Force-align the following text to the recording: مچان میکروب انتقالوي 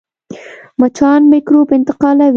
مچان 0.79 1.21
میکروب 1.31 1.67
انتقالوي 1.77 2.29